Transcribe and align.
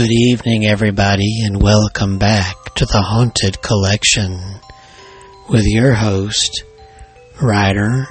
Good 0.00 0.12
evening, 0.12 0.64
everybody, 0.64 1.42
and 1.44 1.60
welcome 1.60 2.16
back 2.16 2.74
to 2.76 2.86
the 2.86 3.02
Haunted 3.02 3.60
Collection 3.60 4.40
with 5.50 5.66
your 5.66 5.92
host, 5.92 6.64
writer, 7.42 8.06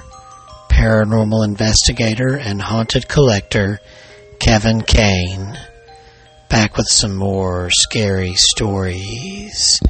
paranormal 0.70 1.44
investigator, 1.44 2.36
and 2.36 2.62
haunted 2.62 3.08
collector, 3.08 3.80
Kevin 4.38 4.82
Kane. 4.82 5.58
Back 6.48 6.76
with 6.76 6.86
some 6.86 7.16
more 7.16 7.70
scary 7.72 8.34
stories 8.36 9.80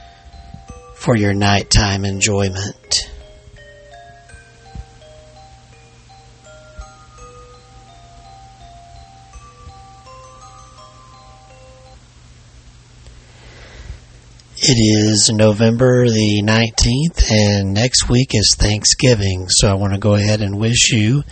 for 0.97 1.15
your 1.17 1.35
nighttime 1.35 2.07
enjoyment. 2.07 3.11
It 14.63 14.77
is 14.77 15.31
November 15.33 16.07
the 16.07 16.43
19th, 16.45 17.31
and 17.31 17.73
next 17.73 18.11
week 18.11 18.33
is 18.35 18.55
Thanksgiving. 18.59 19.49
So 19.49 19.71
I 19.71 19.73
want 19.73 19.95
to 19.95 19.99
go 19.99 20.13
ahead 20.13 20.43
and 20.43 20.61
wish 20.61 20.93
you 20.93 21.23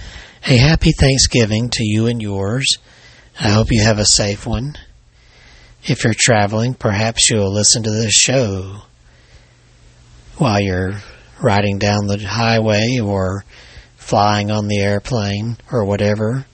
a 0.46 0.56
happy 0.56 0.92
Thanksgiving 0.92 1.68
to 1.72 1.84
you 1.84 2.06
and 2.06 2.22
yours. 2.22 2.78
I 3.38 3.50
hope 3.50 3.70
you 3.70 3.82
have 3.82 3.98
a 3.98 4.06
safe 4.06 4.46
one. 4.46 4.78
If 5.84 6.04
you're 6.04 6.14
traveling, 6.16 6.72
perhaps 6.72 7.28
you'll 7.28 7.52
listen 7.52 7.82
to 7.82 7.90
this 7.90 8.14
show 8.14 8.84
while 10.38 10.60
you're 10.60 10.94
riding 11.38 11.78
down 11.78 12.06
the 12.06 12.16
highway 12.26 12.98
or 12.98 13.44
flying 13.96 14.50
on 14.50 14.68
the 14.68 14.80
airplane 14.80 15.58
or 15.70 15.84
whatever. 15.84 16.46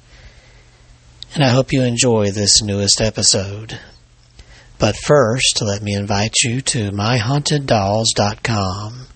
And 1.37 1.45
I 1.45 1.51
hope 1.51 1.73
you 1.73 1.83
enjoy 1.83 2.33
this 2.33 2.63
newest 2.63 3.01
episode. 3.01 3.79
But 4.79 4.97
first, 4.97 5.63
let 5.63 5.83
me 5.83 5.95
invite 5.95 6.35
you 6.43 6.61
to 6.61 6.91
myhauntedDolls.com, 6.91 9.07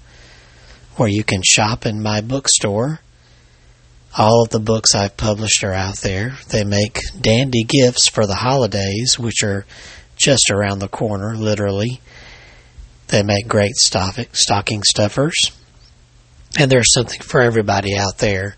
where 0.97 1.09
you 1.09 1.25
can 1.25 1.42
shop 1.45 1.84
in 1.84 2.01
my 2.03 2.20
bookstore. 2.20 3.01
All 4.17 4.42
of 4.42 4.51
the 4.51 4.61
books 4.61 4.95
I've 4.95 5.17
published 5.17 5.64
are 5.64 5.75
out 5.75 5.98
there. 5.98 6.39
They 6.48 6.64
make 6.64 7.01
dandy 7.20 7.64
gifts 7.64 8.09
for 8.09 8.27
the 8.27 8.36
holidays, 8.36 9.19
which 9.19 9.42
are 9.42 9.67
just 10.17 10.51
around 10.51 10.79
the 10.79 10.89
corner, 10.89 11.36
literally. 11.36 12.01
They 13.09 13.23
make 13.23 13.48
great 13.48 13.77
stocking 13.77 14.83
stuffers. 14.83 15.36
And 16.59 16.70
there's 16.70 16.92
something 16.92 17.20
for 17.20 17.41
everybody 17.41 17.97
out 17.97 18.19
there. 18.19 18.56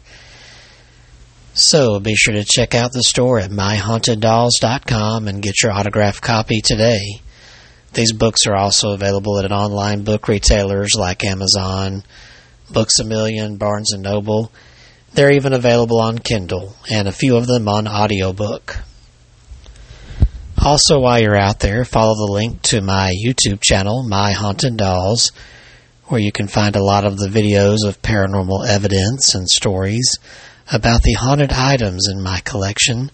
So 1.60 2.00
be 2.00 2.14
sure 2.14 2.32
to 2.32 2.42
check 2.42 2.74
out 2.74 2.92
the 2.92 3.02
store 3.02 3.38
at 3.38 3.50
myhauntedDolls.com 3.50 5.28
and 5.28 5.42
get 5.42 5.62
your 5.62 5.72
autographed 5.72 6.22
copy 6.22 6.62
today. 6.62 7.20
These 7.92 8.14
books 8.14 8.46
are 8.46 8.56
also 8.56 8.92
available 8.94 9.38
at 9.38 9.52
online 9.52 10.02
book 10.02 10.26
retailers 10.26 10.94
like 10.94 11.22
Amazon, 11.22 12.02
Books 12.70 12.98
a 12.98 13.04
Million, 13.04 13.58
Barnes 13.58 13.92
& 13.96 13.98
Noble. 13.98 14.50
They're 15.12 15.32
even 15.32 15.52
available 15.52 16.00
on 16.00 16.18
Kindle 16.18 16.76
and 16.90 17.06
a 17.06 17.12
few 17.12 17.36
of 17.36 17.46
them 17.46 17.68
on 17.68 17.86
audiobook. 17.86 18.78
Also, 20.64 20.98
while 20.98 21.20
you're 21.20 21.36
out 21.36 21.60
there, 21.60 21.84
follow 21.84 22.14
the 22.14 22.32
link 22.32 22.62
to 22.62 22.80
my 22.80 23.14
YouTube 23.22 23.60
channel, 23.60 24.02
My 24.08 24.32
Haunted 24.32 24.78
Dolls, 24.78 25.30
where 26.06 26.22
you 26.22 26.32
can 26.32 26.48
find 26.48 26.74
a 26.74 26.82
lot 26.82 27.04
of 27.04 27.18
the 27.18 27.28
videos 27.28 27.86
of 27.86 28.00
paranormal 28.00 28.66
evidence 28.66 29.34
and 29.34 29.46
stories 29.46 30.18
about 30.72 31.02
the 31.02 31.14
haunted 31.14 31.52
items 31.52 32.08
in 32.08 32.22
my 32.22 32.40
collection 32.40 33.10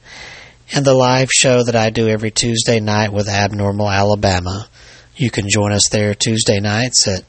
and 0.73 0.85
the 0.85 0.95
live 0.95 1.31
show 1.33 1.63
that 1.63 1.77
I 1.77 1.91
do 1.91 2.09
every 2.09 2.31
Tuesday 2.31 2.81
night 2.81 3.13
with 3.13 3.29
Abnormal 3.29 3.89
Alabama. 3.89 4.69
You 5.17 5.31
can 5.31 5.49
join 5.49 5.73
us 5.73 5.89
there 5.89 6.15
Tuesday 6.15 6.61
nights 6.61 7.09
at 7.09 7.25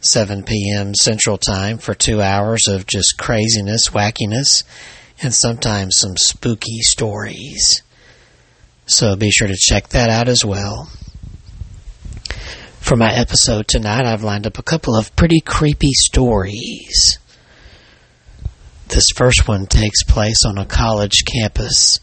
7 0.00 0.42
p.m. 0.42 0.94
Central 0.94 1.38
Time 1.38 1.78
for 1.78 1.94
two 1.94 2.20
hours 2.20 2.68
of 2.68 2.86
just 2.86 3.16
craziness, 3.18 3.88
wackiness, 3.88 4.64
and 5.22 5.32
sometimes 5.32 5.96
some 5.98 6.16
spooky 6.16 6.80
stories. 6.80 7.82
So 8.86 9.16
be 9.16 9.30
sure 9.30 9.48
to 9.48 9.56
check 9.56 9.88
that 9.88 10.10
out 10.10 10.28
as 10.28 10.44
well. 10.44 10.90
For 12.80 12.96
my 12.96 13.10
episode 13.10 13.66
tonight, 13.66 14.04
I've 14.04 14.24
lined 14.24 14.46
up 14.46 14.58
a 14.58 14.62
couple 14.62 14.94
of 14.94 15.16
pretty 15.16 15.40
creepy 15.40 15.92
stories. 15.92 17.18
This 18.88 19.06
first 19.16 19.48
one 19.48 19.66
takes 19.66 20.02
place 20.04 20.44
on 20.46 20.58
a 20.58 20.66
college 20.66 21.24
campus. 21.24 22.00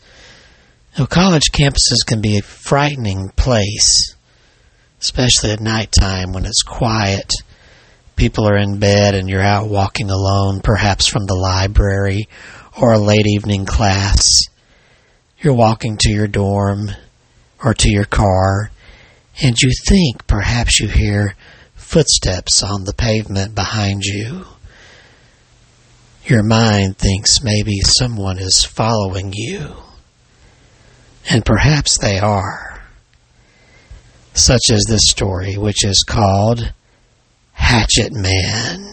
Now, 0.98 1.06
college 1.06 1.52
campuses 1.54 2.06
can 2.06 2.22
be 2.22 2.38
a 2.38 2.42
frightening 2.42 3.30
place, 3.36 4.16
especially 5.00 5.52
at 5.52 5.62
nighttime 5.62 6.34
when 6.34 6.46
it's 6.46 6.64
quiet. 6.64 7.32
People 8.16 8.48
are 8.48 8.58
in 8.58 8.80
bed 8.80 9.16
and 9.16 9.30
you're 9.30 9.42
out 9.42 9.70
walking 9.70 10.10
alone, 10.10 10.60
perhaps 10.62 11.08
from 11.08 11.26
the 11.26 11.36
library 11.36 12.28
or 12.80 12.94
a 12.94 13.00
late 13.00 13.28
evening 13.28 13.66
class. 13.66 14.28
You're 15.40 15.54
walking 15.54 15.98
to 16.02 16.10
your 16.10 16.28
dorm 16.28 16.92
or 17.64 17.74
to 17.74 17.90
your 17.90 18.06
car, 18.06 18.72
and 19.42 19.56
you 19.60 19.72
think 19.88 20.28
perhaps 20.28 20.80
you 20.80 20.88
hear 20.88 21.36
footsteps 21.76 22.64
on 22.64 22.84
the 22.84 22.94
pavement 22.94 23.56
behind 23.56 24.04
you. 24.04 24.46
Your 26.26 26.44
mind 26.44 26.98
thinks 26.98 27.44
maybe 27.44 27.80
someone 27.82 28.38
is 28.38 28.64
following 28.64 29.34
you. 29.36 29.76
And 31.30 31.46
perhaps 31.46 31.98
they 32.00 32.20
are. 32.20 32.82
Such 34.34 34.70
as 34.72 34.86
this 34.88 35.08
story, 35.08 35.58
which 35.58 35.84
is 35.84 36.04
called 36.08 36.74
Hatchet 37.54 38.14
Man. 38.14 38.91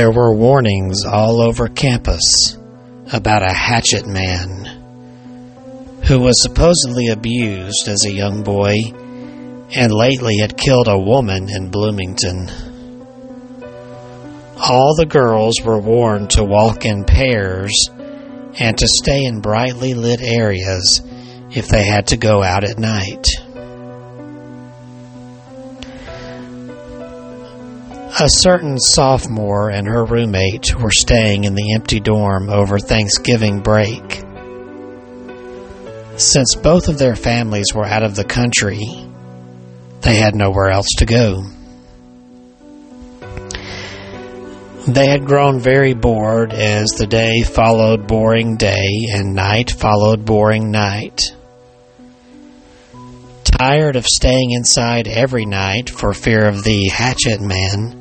There 0.00 0.10
were 0.10 0.34
warnings 0.34 1.04
all 1.04 1.42
over 1.42 1.68
campus 1.68 2.56
about 3.12 3.42
a 3.42 3.52
hatchet 3.52 4.06
man 4.06 4.64
who 6.04 6.20
was 6.20 6.40
supposedly 6.40 7.08
abused 7.08 7.86
as 7.86 8.06
a 8.06 8.10
young 8.10 8.42
boy 8.42 8.76
and 9.76 9.92
lately 9.92 10.38
had 10.38 10.56
killed 10.56 10.88
a 10.88 10.98
woman 10.98 11.50
in 11.50 11.68
Bloomington. 11.68 12.48
All 14.56 14.94
the 14.96 15.04
girls 15.04 15.60
were 15.62 15.78
warned 15.78 16.30
to 16.30 16.44
walk 16.44 16.86
in 16.86 17.04
pairs 17.04 17.90
and 18.58 18.78
to 18.78 18.88
stay 18.88 19.26
in 19.26 19.42
brightly 19.42 19.92
lit 19.92 20.22
areas 20.22 21.02
if 21.50 21.68
they 21.68 21.84
had 21.84 22.06
to 22.06 22.16
go 22.16 22.42
out 22.42 22.64
at 22.64 22.78
night. 22.78 23.26
A 28.22 28.28
certain 28.28 28.78
sophomore 28.78 29.70
and 29.70 29.86
her 29.88 30.04
roommate 30.04 30.78
were 30.78 30.90
staying 30.90 31.44
in 31.44 31.54
the 31.54 31.72
empty 31.72 32.00
dorm 32.00 32.50
over 32.50 32.78
Thanksgiving 32.78 33.60
break. 33.60 34.22
Since 36.18 36.54
both 36.56 36.88
of 36.88 36.98
their 36.98 37.16
families 37.16 37.72
were 37.74 37.86
out 37.86 38.02
of 38.02 38.16
the 38.16 38.24
country, 38.24 38.78
they 40.02 40.16
had 40.16 40.34
nowhere 40.34 40.68
else 40.68 40.88
to 40.98 41.06
go. 41.06 41.44
They 44.86 45.06
had 45.06 45.24
grown 45.24 45.58
very 45.58 45.94
bored 45.94 46.52
as 46.52 46.90
the 46.90 47.06
day 47.06 47.40
followed 47.40 48.06
boring 48.06 48.58
day 48.58 49.06
and 49.14 49.34
night 49.34 49.70
followed 49.70 50.26
boring 50.26 50.70
night. 50.70 51.22
Tired 53.44 53.96
of 53.96 54.04
staying 54.04 54.50
inside 54.50 55.08
every 55.08 55.46
night 55.46 55.88
for 55.88 56.12
fear 56.12 56.46
of 56.46 56.64
the 56.64 56.88
hatchet 56.88 57.40
man, 57.40 57.99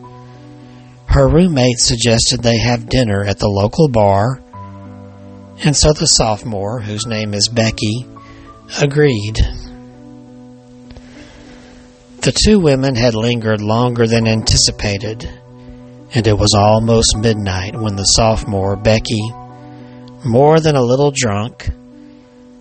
her 1.10 1.28
roommate 1.28 1.80
suggested 1.80 2.44
they 2.44 2.60
have 2.60 2.88
dinner 2.88 3.24
at 3.26 3.40
the 3.40 3.48
local 3.48 3.90
bar, 3.90 4.40
and 5.66 5.76
so 5.76 5.92
the 5.92 6.06
sophomore, 6.06 6.80
whose 6.80 7.08
name 7.08 7.34
is 7.34 7.50
Becky, 7.50 8.06
agreed. 8.80 9.40
The 12.22 12.32
two 12.32 12.60
women 12.60 12.94
had 12.94 13.16
lingered 13.16 13.60
longer 13.60 14.06
than 14.06 14.28
anticipated, 14.28 15.28
and 16.14 16.28
it 16.28 16.38
was 16.38 16.54
almost 16.56 17.18
midnight 17.18 17.76
when 17.76 17.96
the 17.96 18.04
sophomore, 18.04 18.76
Becky, 18.76 19.32
more 20.24 20.60
than 20.60 20.76
a 20.76 20.84
little 20.84 21.12
drunk, 21.12 21.70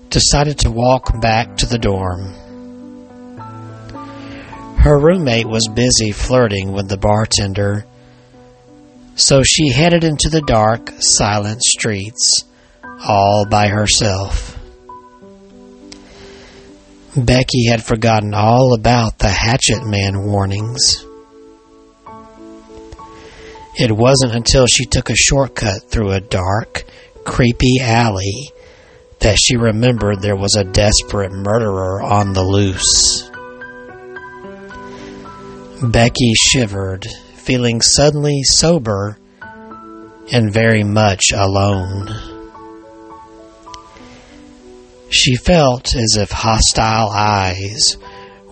decided 0.09 0.59
to 0.61 0.71
walk 0.71 1.21
back 1.21 1.55
to 1.59 1.67
the 1.67 1.79
dorm. 1.79 2.33
Her 4.79 4.99
roommate 4.99 5.47
was 5.47 5.69
busy 5.75 6.13
flirting 6.13 6.73
with 6.73 6.89
the 6.89 6.97
bartender 6.97 7.85
so 9.19 9.43
she 9.43 9.73
headed 9.73 10.05
into 10.05 10.29
the 10.31 10.41
dark, 10.41 10.93
silent 11.01 11.61
streets, 11.61 12.45
all 13.05 13.45
by 13.51 13.67
herself. 13.67 14.57
Becky 17.17 17.67
had 17.67 17.83
forgotten 17.83 18.33
all 18.33 18.75
about 18.75 19.19
the 19.19 19.29
hatchet 19.29 19.85
man 19.85 20.23
warnings. 20.23 21.05
It 23.77 23.91
wasn't 23.91 24.37
until 24.37 24.67
she 24.67 24.87
took 24.87 25.11
a 25.11 25.17
shortcut 25.17 25.91
through 25.91 26.13
a 26.13 26.21
dark, 26.21 26.85
creepy 27.25 27.81
alley 27.81 28.53
that 29.21 29.37
she 29.37 29.57
remembered 29.57 30.23
there 30.23 30.37
was 30.37 30.55
a 30.55 30.63
desperate 30.63 31.33
murderer 31.33 32.01
on 32.01 32.35
the 32.35 32.45
loose. 32.45 33.29
Becky 35.83 36.33
shivered, 36.35 37.05
feeling 37.49 37.81
suddenly 37.81 38.43
sober 38.43 39.19
and 40.31 40.53
very 40.53 40.85
much 40.85 41.33
alone. 41.35 42.07
She 45.09 45.35
felt 45.35 45.97
as 45.97 46.19
if 46.19 46.31
hostile 46.31 47.09
eyes 47.09 47.97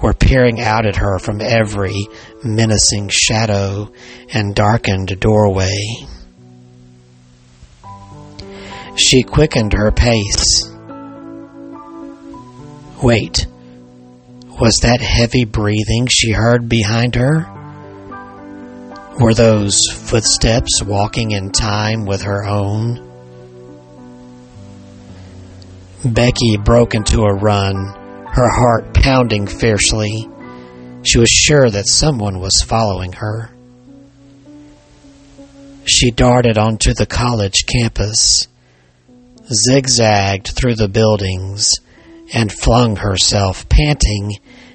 were 0.00 0.14
peering 0.14 0.62
out 0.62 0.86
at 0.86 0.96
her 0.96 1.18
from 1.18 1.42
every 1.42 2.08
menacing 2.42 3.10
shadow 3.10 3.92
and 4.32 4.54
darkened 4.54 5.20
doorway. 5.20 5.84
She 8.96 9.22
quickened 9.24 9.74
her 9.74 9.92
pace. 9.92 10.72
Wait, 13.02 13.46
was 14.58 14.78
that 14.80 15.02
heavy 15.02 15.44
breathing 15.44 16.06
she 16.08 16.32
heard 16.32 16.70
behind 16.70 17.14
her? 17.16 17.55
Were 19.18 19.32
those 19.32 19.78
footsteps 19.90 20.82
walking 20.84 21.30
in 21.30 21.50
time 21.50 22.04
with 22.04 22.22
her 22.22 22.44
own? 22.44 23.02
Becky 26.04 26.58
broke 26.58 26.94
into 26.94 27.22
a 27.22 27.34
run, 27.34 27.76
her 28.26 28.48
heart 28.50 28.92
pounding 28.92 29.46
fiercely. 29.46 30.28
She 31.02 31.18
was 31.18 31.30
sure 31.30 31.70
that 31.70 31.88
someone 31.88 32.40
was 32.40 32.62
following 32.66 33.12
her. 33.12 33.50
She 35.84 36.10
darted 36.10 36.58
onto 36.58 36.92
the 36.92 37.06
college 37.06 37.64
campus, 37.66 38.48
zigzagged 39.50 40.48
through 40.48 40.74
the 40.74 40.88
buildings, 40.88 41.70
and 42.34 42.52
flung 42.52 42.96
herself 42.96 43.66
panting 43.70 44.32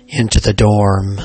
into 0.07 0.39
the 0.39 0.53
dorm. 0.53 1.19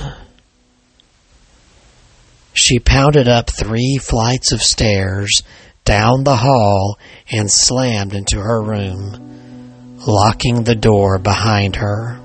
She 2.56 2.78
pounded 2.78 3.28
up 3.28 3.50
three 3.50 3.98
flights 3.98 4.50
of 4.50 4.62
stairs, 4.62 5.42
down 5.84 6.24
the 6.24 6.36
hall, 6.36 6.98
and 7.30 7.50
slammed 7.50 8.14
into 8.14 8.38
her 8.38 8.62
room, 8.62 9.98
locking 10.06 10.64
the 10.64 10.74
door 10.74 11.18
behind 11.18 11.76
her. 11.76 12.18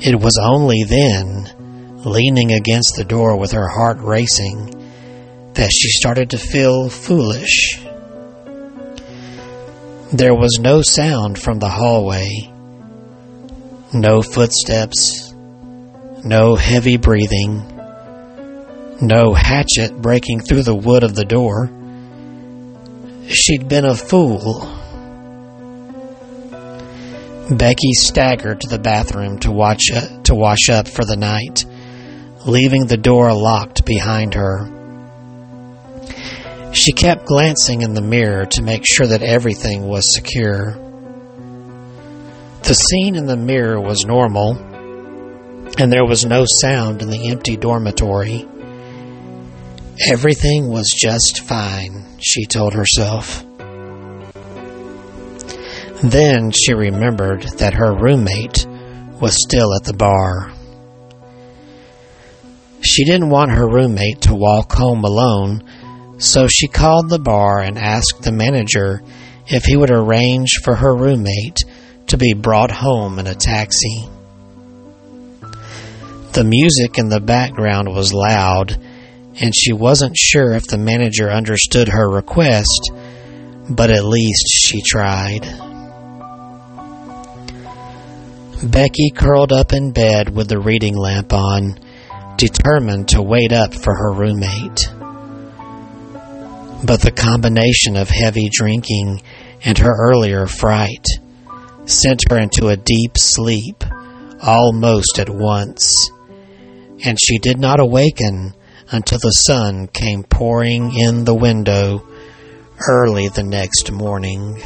It 0.00 0.18
was 0.18 0.40
only 0.42 0.84
then, 0.84 2.02
leaning 2.06 2.52
against 2.52 2.94
the 2.96 3.04
door 3.04 3.36
with 3.36 3.52
her 3.52 3.68
heart 3.68 3.98
racing, 4.00 5.52
that 5.52 5.70
she 5.70 5.90
started 5.90 6.30
to 6.30 6.38
feel 6.38 6.88
foolish. 6.88 7.78
There 10.14 10.34
was 10.34 10.58
no 10.58 10.80
sound 10.80 11.38
from 11.38 11.58
the 11.58 11.68
hallway, 11.68 12.30
no 13.92 14.22
footsteps, 14.22 15.34
no 16.24 16.56
heavy 16.56 16.96
breathing, 16.96 17.75
no 19.00 19.34
hatchet 19.34 20.00
breaking 20.00 20.40
through 20.40 20.62
the 20.62 20.74
wood 20.74 21.02
of 21.02 21.14
the 21.14 21.24
door. 21.24 21.70
She'd 23.28 23.68
been 23.68 23.84
a 23.84 23.94
fool. 23.94 24.72
Becky 27.50 27.92
staggered 27.92 28.62
to 28.62 28.68
the 28.68 28.78
bathroom 28.78 29.38
to 29.40 29.52
watch 29.52 29.90
uh, 29.92 30.22
to 30.24 30.34
wash 30.34 30.68
up 30.68 30.88
for 30.88 31.04
the 31.04 31.16
night, 31.16 31.64
leaving 32.44 32.86
the 32.86 32.96
door 32.96 33.32
locked 33.32 33.84
behind 33.84 34.34
her. 34.34 34.72
She 36.72 36.92
kept 36.92 37.26
glancing 37.26 37.82
in 37.82 37.94
the 37.94 38.02
mirror 38.02 38.46
to 38.46 38.62
make 38.62 38.84
sure 38.84 39.06
that 39.06 39.22
everything 39.22 39.86
was 39.86 40.14
secure. 40.14 40.72
The 42.62 42.74
scene 42.74 43.14
in 43.14 43.26
the 43.26 43.36
mirror 43.36 43.80
was 43.80 44.04
normal, 44.04 44.56
and 45.78 45.92
there 45.92 46.04
was 46.04 46.26
no 46.26 46.44
sound 46.46 47.00
in 47.00 47.10
the 47.10 47.30
empty 47.30 47.56
dormitory. 47.56 48.46
Everything 49.98 50.68
was 50.68 50.94
just 50.94 51.42
fine, 51.44 52.18
she 52.20 52.44
told 52.44 52.74
herself. 52.74 53.42
Then 56.02 56.50
she 56.50 56.74
remembered 56.74 57.44
that 57.58 57.72
her 57.74 57.96
roommate 57.96 58.66
was 59.20 59.42
still 59.42 59.74
at 59.74 59.84
the 59.84 59.94
bar. 59.94 60.52
She 62.82 63.04
didn't 63.04 63.30
want 63.30 63.52
her 63.52 63.66
roommate 63.66 64.20
to 64.22 64.34
walk 64.34 64.72
home 64.72 65.02
alone, 65.02 65.64
so 66.18 66.46
she 66.46 66.68
called 66.68 67.08
the 67.08 67.18
bar 67.18 67.60
and 67.60 67.78
asked 67.78 68.22
the 68.22 68.32
manager 68.32 69.02
if 69.48 69.64
he 69.64 69.76
would 69.76 69.90
arrange 69.90 70.60
for 70.62 70.74
her 70.74 70.94
roommate 70.94 71.64
to 72.08 72.18
be 72.18 72.34
brought 72.34 72.70
home 72.70 73.18
in 73.18 73.26
a 73.26 73.34
taxi. 73.34 74.08
The 76.32 76.44
music 76.44 76.98
in 76.98 77.08
the 77.08 77.20
background 77.20 77.88
was 77.88 78.12
loud, 78.12 78.78
and 79.40 79.54
she 79.54 79.72
wasn't 79.72 80.16
sure 80.16 80.52
if 80.52 80.66
the 80.66 80.78
manager 80.78 81.30
understood 81.30 81.88
her 81.88 82.08
request, 82.08 82.90
but 83.68 83.90
at 83.90 84.04
least 84.04 84.46
she 84.48 84.80
tried. 84.80 85.42
Becky 88.62 89.10
curled 89.14 89.52
up 89.52 89.72
in 89.72 89.92
bed 89.92 90.34
with 90.34 90.48
the 90.48 90.58
reading 90.58 90.96
lamp 90.96 91.32
on, 91.32 91.78
determined 92.38 93.08
to 93.08 93.22
wait 93.22 93.52
up 93.52 93.74
for 93.74 93.94
her 93.94 94.12
roommate. 94.12 94.88
But 96.84 97.00
the 97.00 97.12
combination 97.14 97.96
of 97.96 98.08
heavy 98.08 98.48
drinking 98.50 99.22
and 99.64 99.76
her 99.78 99.94
earlier 100.10 100.46
fright 100.46 101.04
sent 101.84 102.22
her 102.30 102.38
into 102.38 102.68
a 102.68 102.76
deep 102.76 103.12
sleep 103.16 103.84
almost 104.42 105.18
at 105.18 105.28
once, 105.28 106.10
and 107.04 107.18
she 107.20 107.38
did 107.38 107.58
not 107.58 107.80
awaken 107.80 108.54
until 108.90 109.18
the 109.18 109.30
sun 109.30 109.88
came 109.88 110.22
pouring 110.22 110.96
in 110.96 111.24
the 111.24 111.34
window 111.34 112.06
early 112.88 113.28
the 113.28 113.42
next 113.42 113.90
morning. 113.90 114.60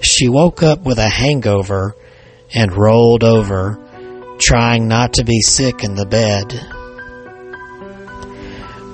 She 0.00 0.28
woke 0.28 0.62
up 0.62 0.82
with 0.82 0.98
a 0.98 1.08
hangover 1.08 1.96
and 2.54 2.76
rolled 2.76 3.24
over, 3.24 3.78
trying 4.40 4.88
not 4.88 5.14
to 5.14 5.24
be 5.24 5.40
sick 5.40 5.82
in 5.82 5.94
the 5.94 6.06
bed. 6.06 6.52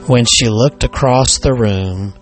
When 0.09 0.25
she 0.25 0.49
looked 0.49 0.85
across 0.85 1.39
the 1.39 1.55
room, 1.55 2.15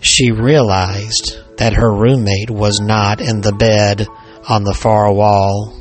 she 0.00 0.30
realized 0.30 1.36
that 1.58 1.74
her 1.74 1.92
roommate 1.92 2.50
was 2.50 2.80
not 2.80 3.20
in 3.20 3.40
the 3.40 3.52
bed 3.52 4.06
on 4.48 4.64
the 4.64 4.74
far 4.74 5.12
wall. 5.12 5.74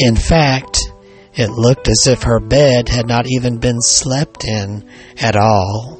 In 0.00 0.14
fact, 0.14 0.78
it 1.34 1.50
looked 1.50 1.88
as 1.88 2.06
if 2.06 2.22
her 2.22 2.38
bed 2.38 2.88
had 2.88 3.08
not 3.08 3.26
even 3.26 3.58
been 3.58 3.80
slept 3.80 4.44
in 4.44 4.88
at 5.20 5.34
all. 5.34 5.98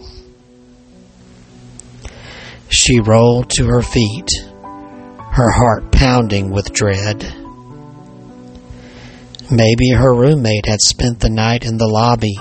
She 2.68 3.00
rolled 3.00 3.50
to 3.50 3.66
her 3.66 3.82
feet, 3.82 4.28
her 4.62 5.50
heart 5.50 5.90
pounding 5.90 6.52
with 6.52 6.72
dread. 6.72 7.22
Maybe 9.50 9.90
her 9.90 10.14
roommate 10.14 10.66
had 10.66 10.80
spent 10.80 11.18
the 11.18 11.30
night 11.30 11.64
in 11.64 11.76
the 11.76 11.88
lobby. 11.88 12.36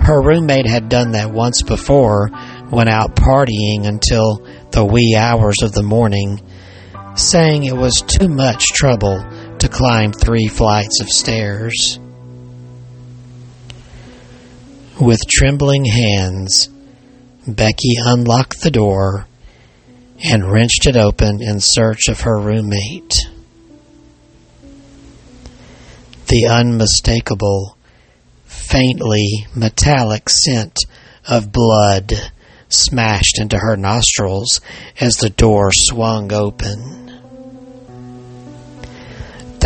Her 0.00 0.22
roommate 0.22 0.68
had 0.68 0.88
done 0.88 1.10
that 1.12 1.32
once 1.32 1.62
before, 1.62 2.30
went 2.70 2.88
out 2.88 3.16
partying 3.16 3.88
until 3.88 4.46
the 4.70 4.84
wee 4.84 5.16
hours 5.18 5.56
of 5.62 5.72
the 5.72 5.82
morning, 5.82 6.40
saying 7.16 7.64
it 7.64 7.76
was 7.76 8.04
too 8.06 8.28
much 8.28 8.66
trouble 8.66 9.24
to 9.58 9.68
climb 9.68 10.12
three 10.12 10.48
flights 10.48 11.00
of 11.00 11.08
stairs. 11.08 11.98
With 15.00 15.20
trembling 15.28 15.84
hands, 15.84 16.68
Becky 17.46 17.96
unlocked 18.04 18.62
the 18.62 18.70
door 18.70 19.26
and 20.24 20.50
wrenched 20.50 20.86
it 20.86 20.96
open 20.96 21.42
in 21.42 21.60
search 21.60 22.08
of 22.08 22.22
her 22.22 22.38
roommate. 22.38 23.26
The 26.28 26.46
unmistakable, 26.50 27.76
faintly 28.44 29.46
metallic 29.54 30.28
scent 30.28 30.78
of 31.28 31.52
blood 31.52 32.12
smashed 32.68 33.38
into 33.38 33.58
her 33.58 33.76
nostrils 33.76 34.60
as 35.00 35.16
the 35.16 35.30
door 35.30 35.70
swung 35.72 36.32
open. 36.32 37.05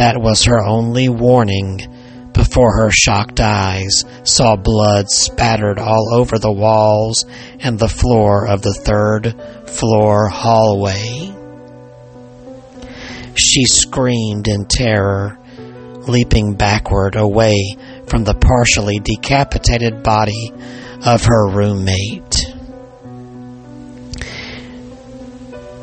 That 0.01 0.19
was 0.19 0.45
her 0.45 0.65
only 0.65 1.11
warning 1.11 2.31
before 2.33 2.73
her 2.79 2.91
shocked 2.91 3.39
eyes 3.39 4.07
saw 4.23 4.57
blood 4.57 5.11
spattered 5.11 5.79
all 5.79 6.15
over 6.15 6.39
the 6.39 6.51
walls 6.51 7.27
and 7.59 7.79
the 7.79 7.87
floor 7.87 8.49
of 8.49 8.63
the 8.63 8.73
third 8.73 9.35
floor 9.69 10.29
hallway. 10.29 11.35
She 13.35 13.65
screamed 13.67 14.49
in 14.49 14.65
terror, 14.65 15.39
leaping 16.09 16.55
backward 16.55 17.15
away 17.15 17.77
from 18.07 18.25
the 18.25 18.33
partially 18.33 19.01
decapitated 19.01 20.03
body 20.03 20.51
of 21.05 21.27
her 21.27 21.51
roommate. 21.51 22.47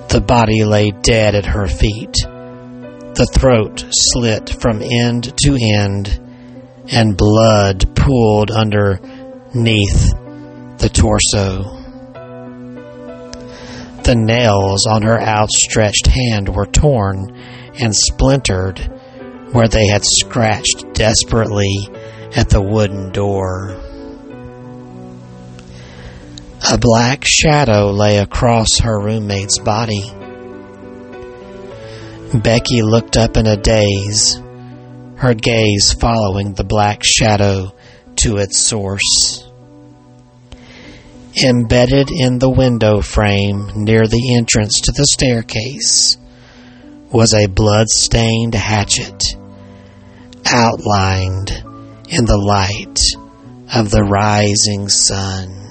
The 0.09 0.24
body 0.25 0.63
lay 0.63 0.89
dead 0.89 1.36
at 1.36 1.45
her 1.45 1.67
feet, 1.67 2.15
the 3.17 3.25
throat 3.25 3.83
slit 3.89 4.50
from 4.62 4.79
end 4.79 5.33
to 5.43 5.57
end, 5.59 6.07
and 6.91 7.17
blood 7.17 7.95
pooled 7.95 8.51
underneath 8.51 10.13
the 10.77 10.89
torso. 10.93 11.63
The 14.03 14.15
nails 14.15 14.86
on 14.86 15.01
her 15.01 15.19
outstretched 15.19 16.05
hand 16.05 16.55
were 16.55 16.67
torn 16.67 17.36
and 17.79 17.95
splintered 17.95 18.79
where 19.51 19.67
they 19.67 19.88
had 19.88 20.03
scratched 20.05 20.93
desperately 20.93 21.89
at 22.36 22.50
the 22.50 22.62
wooden 22.62 23.12
door. 23.12 23.75
A 26.71 26.77
black 26.77 27.24
shadow 27.25 27.89
lay 27.89 28.19
across 28.19 28.79
her 28.83 29.00
roommate's 29.00 29.57
body. 29.57 30.13
Becky 32.34 32.81
looked 32.81 33.15
up 33.15 33.38
in 33.38 33.48
a 33.48 33.55
daze, 33.55 34.36
her 35.15 35.34
gaze 35.34 35.93
following 35.93 36.53
the 36.53 36.65
black 36.65 37.01
shadow 37.01 37.74
to 38.17 38.38
its 38.38 38.60
source. 38.60 39.50
Embedded 41.41 42.10
in 42.12 42.38
the 42.39 42.50
window 42.50 43.01
frame 43.01 43.72
near 43.75 44.07
the 44.07 44.36
entrance 44.36 44.81
to 44.81 44.91
the 44.91 45.05
staircase 45.05 46.17
was 47.12 47.34
a 47.34 47.48
blood-stained 47.48 48.55
hatchet 48.55 49.24
outlined 50.46 51.51
in 52.10 52.25
the 52.25 52.38
light 52.38 53.00
of 53.74 53.89
the 53.89 54.03
rising 54.03 54.89
sun. 54.89 55.66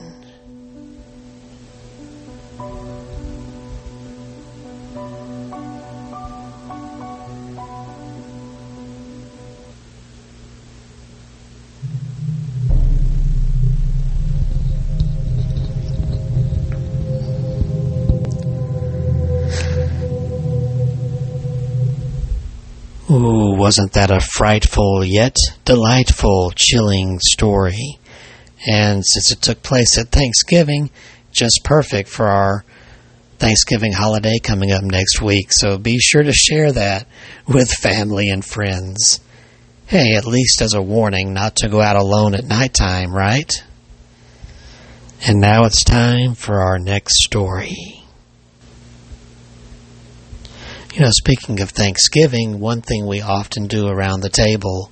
Wasn't 23.66 23.94
that 23.94 24.12
a 24.12 24.20
frightful 24.20 25.04
yet 25.04 25.34
delightful, 25.64 26.52
chilling 26.54 27.18
story? 27.20 27.98
And 28.64 29.04
since 29.04 29.32
it 29.32 29.42
took 29.42 29.60
place 29.60 29.98
at 29.98 30.12
Thanksgiving, 30.12 30.88
just 31.32 31.62
perfect 31.64 32.08
for 32.08 32.28
our 32.28 32.64
Thanksgiving 33.40 33.92
holiday 33.92 34.38
coming 34.40 34.70
up 34.70 34.84
next 34.84 35.20
week. 35.20 35.50
So 35.50 35.78
be 35.78 35.98
sure 35.98 36.22
to 36.22 36.32
share 36.32 36.70
that 36.70 37.08
with 37.48 37.68
family 37.68 38.28
and 38.28 38.44
friends. 38.44 39.18
Hey, 39.86 40.14
at 40.14 40.26
least 40.26 40.62
as 40.62 40.74
a 40.74 40.80
warning 40.80 41.34
not 41.34 41.56
to 41.56 41.68
go 41.68 41.80
out 41.80 41.96
alone 41.96 42.36
at 42.36 42.44
nighttime, 42.44 43.12
right? 43.12 43.52
And 45.26 45.40
now 45.40 45.64
it's 45.64 45.82
time 45.82 46.36
for 46.36 46.60
our 46.60 46.78
next 46.78 47.16
story. 47.24 48.05
You 50.96 51.02
know, 51.02 51.10
speaking 51.10 51.60
of 51.60 51.68
Thanksgiving, 51.68 52.58
one 52.58 52.80
thing 52.80 53.06
we 53.06 53.20
often 53.20 53.66
do 53.66 53.86
around 53.86 54.20
the 54.20 54.30
table 54.30 54.90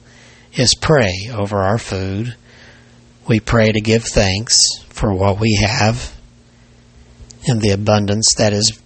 is 0.52 0.74
pray 0.78 1.30
over 1.32 1.56
our 1.62 1.78
food. 1.78 2.36
We 3.26 3.40
pray 3.40 3.72
to 3.72 3.80
give 3.80 4.04
thanks 4.04 4.54
for 4.90 5.14
what 5.14 5.40
we 5.40 5.54
have 5.66 6.14
and 7.48 7.62
the 7.62 7.70
abundance 7.70 8.34
that 8.36 8.52
is 8.52 8.78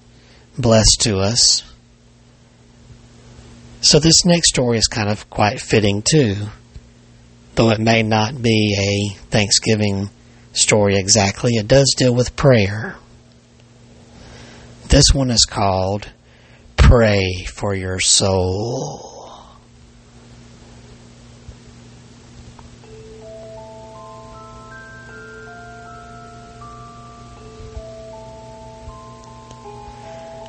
blessed 0.56 1.00
to 1.00 1.18
us. 1.18 1.64
So, 3.80 3.98
this 3.98 4.24
next 4.24 4.50
story 4.50 4.78
is 4.78 4.86
kind 4.86 5.08
of 5.08 5.28
quite 5.28 5.60
fitting 5.60 6.02
too, 6.08 6.36
though 7.56 7.70
it 7.70 7.80
may 7.80 8.04
not 8.04 8.40
be 8.40 8.76
a 8.78 9.18
Thanksgiving 9.28 10.08
story 10.52 10.94
exactly, 10.94 11.56
it 11.56 11.66
does 11.66 11.92
deal 11.98 12.14
with 12.14 12.36
prayer. 12.36 12.94
This 14.88 15.12
one 15.12 15.32
is 15.32 15.44
called 15.44 16.12
pray 16.88 17.44
for 17.44 17.74
your 17.74 18.00
soul. 18.00 19.04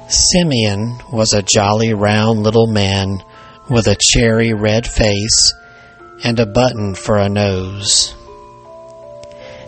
Simeon 0.07 0.97
was 1.11 1.33
a 1.33 1.41
jolly 1.41 1.93
round 1.93 2.43
little 2.43 2.67
man 2.67 3.21
with 3.69 3.87
a 3.87 3.97
cherry 3.99 4.53
red 4.53 4.87
face 4.87 5.53
and 6.23 6.39
a 6.39 6.45
button 6.45 6.95
for 6.95 7.17
a 7.17 7.27
nose. 7.27 8.15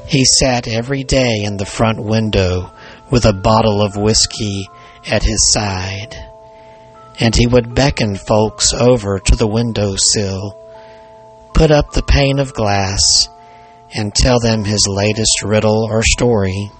He 0.08 0.24
sat 0.24 0.70
every 0.70 1.04
day 1.04 1.42
in 1.44 1.58
the 1.58 1.66
front 1.66 2.01
window 2.01 2.72
with 3.12 3.25
a 3.25 3.34
bottle 3.34 3.82
of 3.82 3.98
whiskey 3.98 4.70
at 5.06 5.22
his 5.22 5.51
side 5.51 6.31
and 7.22 7.36
he 7.36 7.46
would 7.46 7.75
beckon 7.75 8.16
folks 8.16 8.74
over 8.74 9.20
to 9.20 9.36
the 9.36 9.48
window 9.48 9.96
sill, 9.96 10.58
put 11.54 11.70
up 11.70 11.92
the 11.92 12.01
pane 12.01 12.40
of 12.40 12.54
glass, 12.54 13.30
and 13.94 14.13
tell 14.13 14.40
them 14.40 14.66
his 14.66 14.88
latest 14.90 15.44
riddle 15.44 15.88
or 15.90 16.01
story. 16.01 16.72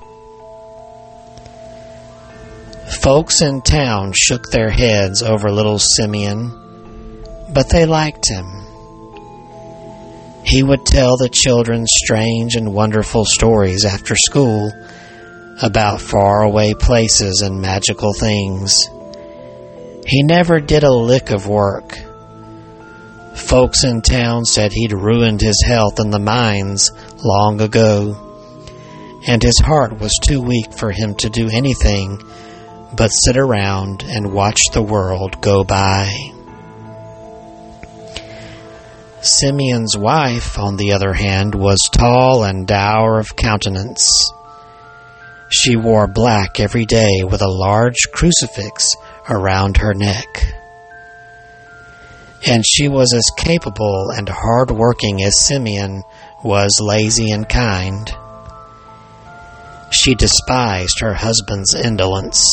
Folks 3.02 3.42
in 3.42 3.62
town 3.62 4.14
shook 4.16 4.50
their 4.50 4.72
heads 4.72 5.22
over 5.22 5.52
little 5.52 5.78
Simeon, 5.78 6.52
but 7.54 7.70
they 7.70 7.86
liked 7.86 8.28
him. 8.28 8.46
He 10.44 10.64
would 10.64 10.88
tell 10.88 11.18
the 11.18 11.30
children 11.32 11.86
strange 11.86 12.56
and 12.56 12.74
wonderful 12.74 13.26
stories 13.26 13.86
after 13.86 14.16
school 14.16 14.72
about 15.62 16.02
faraway 16.02 16.74
places 16.74 17.42
and 17.42 17.62
magical 17.62 18.12
things. 18.20 18.76
He 20.12 20.24
never 20.24 20.60
did 20.60 20.84
a 20.84 20.92
lick 20.92 21.32
of 21.32 21.48
work. 21.48 21.98
Folks 23.34 23.86
in 23.86 24.02
town 24.02 24.44
said 24.44 24.74
he'd 24.74 24.92
ruined 24.92 25.40
his 25.40 25.64
health 25.66 26.02
in 26.02 26.10
the 26.10 26.20
mines 26.20 26.92
long 27.24 27.62
ago, 27.62 28.18
and 29.26 29.42
his 29.42 29.58
heart 29.60 30.02
was 30.02 30.12
too 30.22 30.42
weak 30.42 30.74
for 30.74 30.92
him 30.92 31.16
to 31.16 31.30
do 31.30 31.48
anything 31.50 32.22
but 32.98 33.08
sit 33.08 33.38
around 33.38 34.04
and 34.04 34.34
watch 34.34 34.60
the 34.74 34.82
world 34.82 35.40
go 35.40 35.64
by. 35.64 36.14
Simeon's 39.22 39.96
wife, 39.98 40.60
on 40.60 40.76
the 40.76 40.92
other 40.92 41.14
hand, 41.14 41.56
was 41.56 41.90
tall 41.90 42.44
and 42.44 42.68
dour 42.68 43.18
of 43.18 43.38
countenance. 43.38 44.10
She 45.48 45.78
wore 45.78 46.08
black 46.08 46.60
every 46.60 46.86
day 46.86 47.24
with 47.24 47.42
a 47.42 47.48
large 47.48 48.12
crucifix 48.12 48.94
around 49.30 49.78
her 49.78 49.94
neck. 49.94 50.56
And 52.48 52.66
she 52.66 52.88
was 52.88 53.14
as 53.14 53.30
capable 53.38 54.10
and 54.16 54.28
hard 54.28 54.72
working 54.72 55.24
as 55.24 55.46
Simeon 55.46 56.04
was 56.44 56.80
lazy 56.82 57.32
and 57.32 57.48
kind. 57.48 58.12
She 59.92 60.16
despised 60.16 61.00
her 61.02 61.14
husband's 61.14 61.76
indolence. 61.76 62.44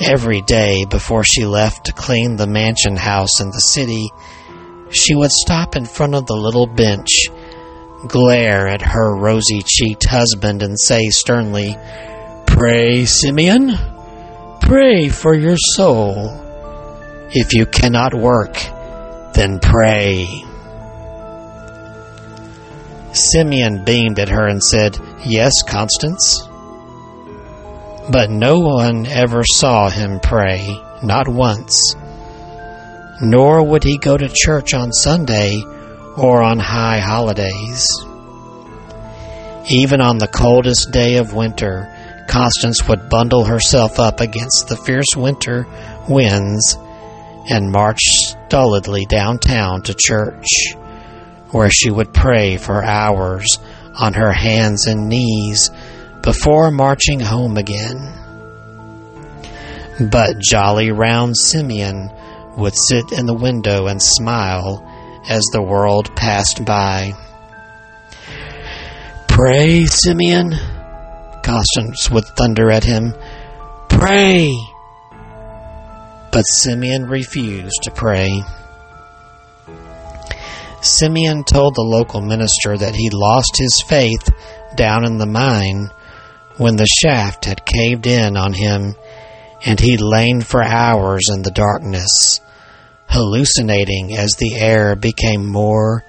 Every 0.00 0.42
day 0.42 0.84
before 0.90 1.24
she 1.24 1.46
left 1.46 1.86
to 1.86 1.92
clean 1.92 2.36
the 2.36 2.46
mansion 2.46 2.96
house 2.96 3.40
in 3.40 3.48
the 3.48 3.58
city, 3.58 4.10
she 4.90 5.14
would 5.14 5.30
stop 5.30 5.76
in 5.76 5.86
front 5.86 6.14
of 6.14 6.26
the 6.26 6.36
little 6.36 6.66
bench, 6.66 7.28
glare 8.08 8.66
at 8.66 8.82
her 8.82 9.16
rosy 9.16 9.62
cheeked 9.64 10.04
husband, 10.04 10.62
and 10.62 10.78
say 10.78 11.08
sternly, 11.08 11.76
Pray, 12.46 13.06
Simeon? 13.06 13.91
Pray 14.62 15.08
for 15.08 15.34
your 15.34 15.56
soul. 15.56 16.40
If 17.30 17.52
you 17.52 17.66
cannot 17.66 18.14
work, 18.14 18.54
then 19.34 19.58
pray. 19.60 20.44
Simeon 23.12 23.84
beamed 23.84 24.18
at 24.18 24.30
her 24.30 24.46
and 24.46 24.62
said, 24.62 24.98
Yes, 25.24 25.52
Constance. 25.62 26.48
But 28.10 28.30
no 28.30 28.60
one 28.60 29.06
ever 29.06 29.42
saw 29.44 29.90
him 29.90 30.20
pray, 30.20 30.80
not 31.02 31.28
once. 31.28 31.94
Nor 33.20 33.62
would 33.64 33.84
he 33.84 33.98
go 33.98 34.16
to 34.16 34.28
church 34.32 34.74
on 34.74 34.92
Sunday 34.92 35.62
or 36.16 36.42
on 36.42 36.58
high 36.58 36.98
holidays. 36.98 37.86
Even 39.70 40.00
on 40.00 40.18
the 40.18 40.28
coldest 40.28 40.90
day 40.90 41.16
of 41.16 41.34
winter, 41.34 41.91
Constance 42.28 42.86
would 42.88 43.08
bundle 43.08 43.44
herself 43.44 43.98
up 43.98 44.20
against 44.20 44.68
the 44.68 44.76
fierce 44.76 45.16
winter 45.16 45.66
winds 46.08 46.76
and 47.50 47.70
march 47.70 48.00
stolidly 48.00 49.04
downtown 49.06 49.82
to 49.82 49.94
church, 49.94 50.46
where 51.50 51.70
she 51.70 51.90
would 51.90 52.14
pray 52.14 52.56
for 52.56 52.82
hours 52.82 53.58
on 53.98 54.14
her 54.14 54.32
hands 54.32 54.86
and 54.86 55.08
knees 55.08 55.70
before 56.22 56.70
marching 56.70 57.20
home 57.20 57.56
again. 57.56 58.18
But 60.10 60.38
jolly 60.40 60.90
round 60.90 61.36
Simeon 61.36 62.10
would 62.56 62.74
sit 62.76 63.12
in 63.12 63.26
the 63.26 63.34
window 63.34 63.86
and 63.86 64.02
smile 64.02 64.88
as 65.28 65.42
the 65.52 65.62
world 65.62 66.14
passed 66.16 66.64
by. 66.64 67.14
Pray, 69.28 69.86
Simeon, 69.86 70.54
Constance 71.42 72.10
would 72.10 72.24
thunder 72.24 72.70
at 72.70 72.84
him. 72.84 73.14
Pray! 73.88 74.52
But 76.30 76.42
Simeon 76.42 77.06
refused 77.06 77.82
to 77.82 77.90
pray. 77.90 78.42
Simeon 80.80 81.44
told 81.44 81.74
the 81.74 81.82
local 81.82 82.20
minister 82.20 82.76
that 82.76 82.94
he 82.94 83.10
lost 83.10 83.56
his 83.56 83.84
faith 83.86 84.30
down 84.74 85.04
in 85.04 85.18
the 85.18 85.26
mine 85.26 85.90
when 86.56 86.76
the 86.76 86.86
shaft 86.86 87.44
had 87.44 87.64
caved 87.64 88.06
in 88.06 88.36
on 88.36 88.52
him 88.52 88.94
and 89.64 89.78
he'd 89.78 90.00
lain 90.00 90.40
for 90.40 90.62
hours 90.62 91.22
in 91.32 91.42
the 91.42 91.50
darkness, 91.50 92.40
hallucinating 93.08 94.16
as 94.16 94.32
the 94.32 94.56
air 94.56 94.96
became 94.96 95.46
more 95.46 96.04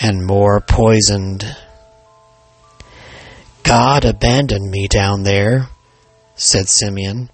and 0.00 0.24
more 0.24 0.60
poisoned. 0.60 1.44
God 3.72 4.04
abandoned 4.04 4.70
me 4.70 4.86
down 4.86 5.22
there, 5.22 5.70
said 6.34 6.68
Simeon. 6.68 7.30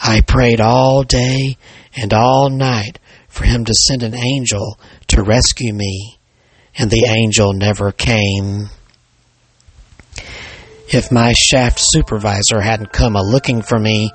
I 0.00 0.20
prayed 0.20 0.60
all 0.60 1.02
day 1.02 1.56
and 1.96 2.14
all 2.14 2.50
night 2.50 3.00
for 3.26 3.42
him 3.42 3.64
to 3.64 3.74
send 3.74 4.04
an 4.04 4.14
angel 4.14 4.78
to 5.08 5.24
rescue 5.24 5.74
me, 5.74 6.20
and 6.78 6.88
the 6.88 7.06
angel 7.06 7.52
never 7.52 7.90
came. 7.90 8.68
If 10.92 11.10
my 11.10 11.32
shaft 11.36 11.80
supervisor 11.80 12.60
hadn't 12.60 12.92
come 12.92 13.16
a 13.16 13.20
looking 13.20 13.62
for 13.62 13.80
me, 13.80 14.12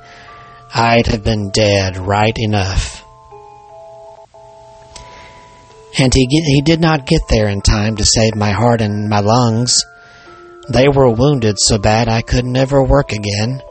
I'd 0.73 1.07
have 1.07 1.25
been 1.25 1.51
dead 1.51 1.97
right 1.97 2.37
enough. 2.37 3.03
And 5.99 6.13
he, 6.13 6.27
he 6.29 6.61
did 6.61 6.79
not 6.79 7.05
get 7.05 7.23
there 7.27 7.49
in 7.49 7.59
time 7.59 7.97
to 7.97 8.05
save 8.05 8.35
my 8.35 8.51
heart 8.51 8.79
and 8.79 9.09
my 9.09 9.19
lungs. 9.19 9.83
They 10.69 10.87
were 10.87 11.09
wounded 11.09 11.55
so 11.59 11.79
bad 11.79 12.07
I 12.07 12.21
could 12.21 12.45
never 12.45 12.83
work 12.83 13.11
again. 13.11 13.61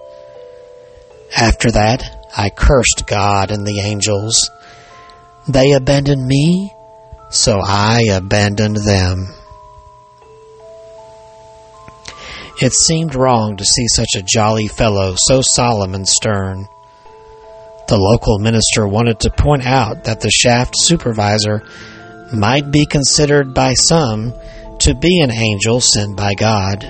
After 1.36 1.70
that, 1.70 2.02
I 2.36 2.50
cursed 2.50 3.04
God 3.06 3.50
and 3.50 3.64
the 3.64 3.80
angels. 3.80 4.50
They 5.48 5.72
abandoned 5.72 6.26
me, 6.26 6.72
so 7.30 7.60
I 7.62 8.02
abandoned 8.10 8.76
them. 8.76 9.28
It 12.60 12.72
seemed 12.72 13.14
wrong 13.14 13.56
to 13.56 13.64
see 13.64 13.86
such 13.86 14.16
a 14.16 14.22
jolly 14.22 14.66
fellow 14.66 15.14
so 15.16 15.40
solemn 15.42 15.94
and 15.94 16.08
stern. 16.08 16.66
The 17.86 17.96
local 17.96 18.40
minister 18.40 18.88
wanted 18.88 19.20
to 19.20 19.30
point 19.30 19.64
out 19.64 20.04
that 20.04 20.20
the 20.20 20.30
shaft 20.30 20.74
supervisor 20.76 21.62
might 22.32 22.72
be 22.72 22.84
considered 22.84 23.54
by 23.54 23.74
some 23.74 24.34
to 24.88 24.94
be 24.94 25.20
an 25.20 25.30
angel 25.30 25.82
sent 25.82 26.16
by 26.16 26.32
God. 26.32 26.80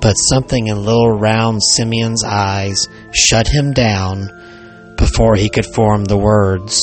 But 0.00 0.12
something 0.12 0.68
in 0.68 0.84
little 0.84 1.10
round 1.10 1.60
Simeon's 1.60 2.22
eyes 2.22 2.86
shut 3.12 3.48
him 3.48 3.72
down 3.72 4.94
before 4.96 5.34
he 5.34 5.50
could 5.50 5.66
form 5.66 6.04
the 6.04 6.16
words. 6.16 6.80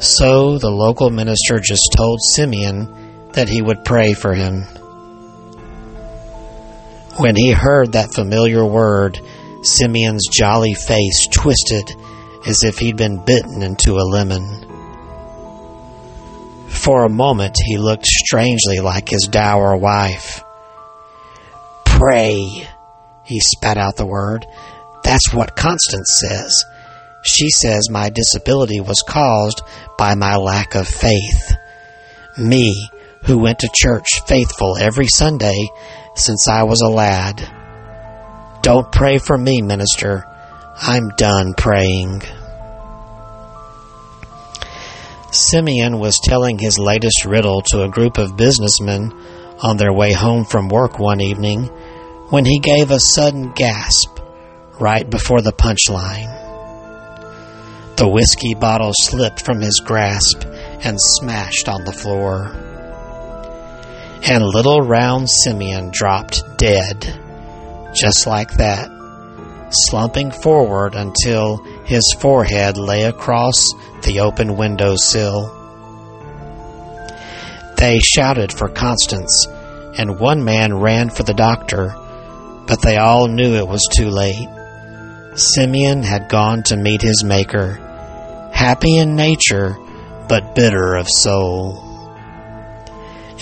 So 0.00 0.58
the 0.58 0.72
local 0.72 1.10
minister 1.10 1.60
just 1.60 1.94
told 1.96 2.18
Simeon 2.20 3.30
that 3.34 3.48
he 3.48 3.62
would 3.62 3.84
pray 3.84 4.14
for 4.14 4.34
him. 4.34 4.62
When 7.18 7.36
he 7.36 7.52
heard 7.52 7.92
that 7.92 8.14
familiar 8.14 8.64
word, 8.64 9.20
Simeon's 9.62 10.26
jolly 10.26 10.74
face 10.74 11.28
twisted 11.30 11.88
as 12.48 12.64
if 12.64 12.80
he'd 12.80 12.96
been 12.96 13.24
bitten 13.24 13.62
into 13.62 13.92
a 13.92 14.10
lemon. 14.10 14.63
For 16.68 17.04
a 17.04 17.10
moment 17.10 17.56
he 17.64 17.78
looked 17.78 18.06
strangely 18.06 18.80
like 18.80 19.08
his 19.08 19.28
dour 19.30 19.76
wife. 19.76 20.44
Pray, 21.84 22.66
he 23.24 23.40
spat 23.40 23.78
out 23.78 23.96
the 23.96 24.06
word. 24.06 24.46
That's 25.02 25.32
what 25.32 25.56
Constance 25.56 26.20
says. 26.20 26.64
She 27.22 27.50
says 27.50 27.88
my 27.90 28.10
disability 28.10 28.80
was 28.80 29.02
caused 29.06 29.62
by 29.96 30.14
my 30.14 30.36
lack 30.36 30.74
of 30.74 30.86
faith. 30.86 31.56
Me, 32.36 32.90
who 33.24 33.38
went 33.38 33.60
to 33.60 33.70
church 33.72 34.20
faithful 34.26 34.76
every 34.76 35.06
Sunday 35.06 35.68
since 36.14 36.48
I 36.48 36.64
was 36.64 36.82
a 36.82 36.88
lad. 36.88 37.48
Don't 38.62 38.90
pray 38.92 39.18
for 39.18 39.36
me, 39.38 39.62
minister. 39.62 40.24
I'm 40.76 41.10
done 41.16 41.54
praying. 41.54 42.22
Simeon 45.34 45.98
was 45.98 46.20
telling 46.22 46.58
his 46.58 46.78
latest 46.78 47.24
riddle 47.24 47.60
to 47.62 47.82
a 47.82 47.88
group 47.88 48.18
of 48.18 48.36
businessmen 48.36 49.12
on 49.60 49.76
their 49.76 49.92
way 49.92 50.12
home 50.12 50.44
from 50.44 50.68
work 50.68 50.98
one 50.98 51.20
evening 51.20 51.64
when 52.30 52.44
he 52.44 52.58
gave 52.60 52.90
a 52.90 53.00
sudden 53.00 53.52
gasp 53.52 54.20
right 54.80 55.08
before 55.10 55.42
the 55.42 55.52
punchline. 55.52 56.30
The 57.96 58.08
whiskey 58.08 58.54
bottle 58.54 58.92
slipped 58.92 59.44
from 59.44 59.60
his 59.60 59.80
grasp 59.84 60.44
and 60.44 60.98
smashed 61.00 61.68
on 61.68 61.84
the 61.84 61.92
floor. 61.92 62.52
And 64.22 64.42
little 64.44 64.80
round 64.80 65.28
Simeon 65.28 65.90
dropped 65.90 66.42
dead 66.56 67.20
just 67.94 68.26
like 68.26 68.52
that, 68.54 68.90
slumping 69.70 70.30
forward 70.30 70.94
until 70.94 71.64
his 71.84 72.14
forehead 72.18 72.76
lay 72.76 73.02
across 73.02 73.56
the 74.02 74.20
open 74.20 74.56
window 74.56 74.96
sill. 74.96 75.50
They 77.76 77.98
shouted 77.98 78.52
for 78.52 78.68
Constance, 78.68 79.46
and 79.98 80.18
one 80.18 80.44
man 80.44 80.74
ran 80.74 81.10
for 81.10 81.22
the 81.22 81.34
doctor, 81.34 81.94
but 82.66 82.80
they 82.82 82.96
all 82.96 83.28
knew 83.28 83.54
it 83.54 83.68
was 83.68 83.86
too 83.96 84.08
late. 84.08 84.48
Simeon 85.34 86.02
had 86.02 86.28
gone 86.28 86.62
to 86.64 86.76
meet 86.76 87.02
his 87.02 87.24
Maker, 87.24 87.74
happy 88.52 88.96
in 88.96 89.16
nature, 89.16 89.76
but 90.28 90.54
bitter 90.54 90.94
of 90.94 91.08
soul. 91.08 91.80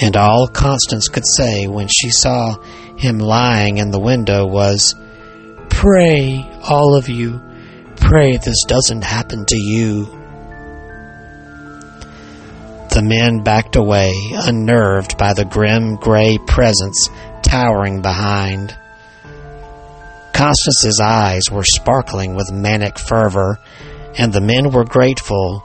And 0.01 0.17
all 0.17 0.49
Constance 0.49 1.09
could 1.09 1.27
say 1.27 1.67
when 1.67 1.87
she 1.89 2.11
saw 2.11 2.57
him 2.97 3.19
lying 3.19 3.77
in 3.77 3.91
the 3.91 4.01
window 4.01 4.47
was, 4.47 4.95
Pray, 5.69 6.49
all 6.69 6.97
of 6.97 7.09
you, 7.09 7.41
pray 8.09 8.37
this 8.37 8.65
doesn't 8.67 9.05
happen 9.05 9.45
to 9.47 9.57
you. 9.57 10.05
The 12.91 13.03
men 13.03 13.43
backed 13.43 13.77
away, 13.77 14.13
unnerved 14.33 15.17
by 15.17 15.33
the 15.33 15.47
grim 15.47 15.97
gray 15.97 16.39
presence 16.47 17.09
towering 17.43 18.03
behind. 18.03 18.77
Constance's 20.35 21.01
eyes 21.03 21.45
were 21.51 21.65
sparkling 21.65 22.35
with 22.35 22.53
manic 22.53 22.99
fervor, 22.99 23.59
and 24.19 24.33
the 24.33 24.41
men 24.41 24.71
were 24.73 24.85
grateful 24.85 25.63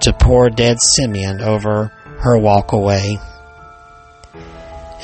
to 0.00 0.12
poor 0.12 0.50
dead 0.50 0.78
Simeon 0.80 1.40
over 1.40 1.90
her 2.20 2.38
walk 2.38 2.72
away. 2.72 3.18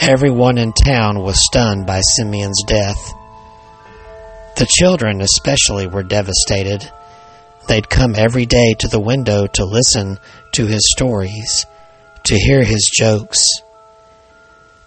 Everyone 0.00 0.58
in 0.58 0.72
town 0.72 1.22
was 1.22 1.44
stunned 1.44 1.86
by 1.86 2.00
Simeon's 2.00 2.62
death. 2.68 3.12
The 4.58 4.66
children, 4.68 5.20
especially, 5.20 5.86
were 5.86 6.02
devastated. 6.02 6.90
They'd 7.68 7.88
come 7.88 8.16
every 8.16 8.44
day 8.44 8.74
to 8.80 8.88
the 8.88 8.98
window 8.98 9.46
to 9.46 9.64
listen 9.64 10.18
to 10.54 10.66
his 10.66 10.90
stories, 10.90 11.64
to 12.24 12.34
hear 12.34 12.64
his 12.64 12.90
jokes. 12.92 13.38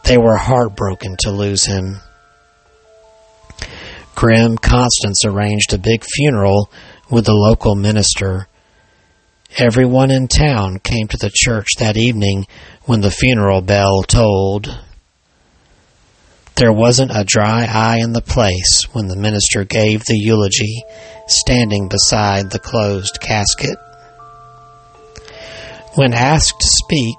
They 0.03 0.17
were 0.17 0.35
heartbroken 0.35 1.15
to 1.19 1.31
lose 1.31 1.63
him. 1.63 2.01
Grim 4.13 4.57
Constance 4.57 5.23
arranged 5.23 5.71
a 5.71 5.77
big 5.77 6.03
funeral 6.03 6.69
with 7.09 7.25
the 7.25 7.33
local 7.33 7.75
minister. 7.75 8.49
Everyone 9.57 10.11
in 10.11 10.27
town 10.27 10.79
came 10.79 11.07
to 11.07 11.17
the 11.17 11.31
church 11.33 11.69
that 11.79 11.95
evening 11.95 12.45
when 12.83 12.99
the 12.99 13.09
funeral 13.09 13.61
bell 13.61 14.03
tolled. 14.03 14.79
There 16.61 16.71
wasn't 16.71 17.09
a 17.09 17.23
dry 17.23 17.65
eye 17.65 17.97
in 18.03 18.13
the 18.13 18.21
place 18.21 18.83
when 18.91 19.07
the 19.07 19.15
minister 19.15 19.63
gave 19.63 20.05
the 20.05 20.15
eulogy, 20.15 20.83
standing 21.25 21.89
beside 21.89 22.51
the 22.51 22.59
closed 22.59 23.19
casket. 23.19 23.79
When 25.95 26.13
asked 26.13 26.59
to 26.59 26.67
speak, 26.67 27.17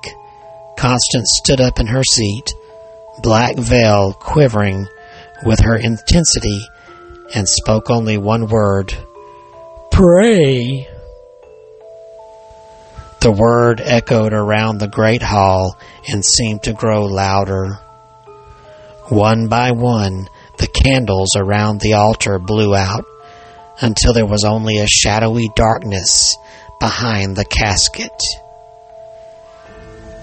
Constance 0.78 1.40
stood 1.42 1.60
up 1.60 1.80
in 1.80 1.88
her 1.88 2.04
seat, 2.04 2.54
black 3.20 3.56
veil 3.56 4.12
quivering 4.12 4.86
with 5.44 5.58
her 5.58 5.74
intensity, 5.74 6.60
and 7.34 7.48
spoke 7.48 7.90
only 7.90 8.18
one 8.18 8.46
word 8.46 8.94
Pray. 9.90 10.86
The 13.20 13.32
word 13.32 13.80
echoed 13.80 14.34
around 14.34 14.78
the 14.78 14.86
great 14.86 15.22
hall 15.22 15.76
and 16.06 16.24
seemed 16.24 16.62
to 16.62 16.72
grow 16.72 17.06
louder. 17.06 17.80
One 19.12 19.48
by 19.48 19.72
one, 19.72 20.30
the 20.56 20.66
candles 20.66 21.36
around 21.36 21.82
the 21.82 21.92
altar 21.92 22.38
blew 22.38 22.74
out 22.74 23.04
until 23.78 24.14
there 24.14 24.24
was 24.24 24.42
only 24.42 24.78
a 24.78 24.86
shadowy 24.86 25.50
darkness 25.54 26.34
behind 26.80 27.36
the 27.36 27.44
casket. 27.44 28.18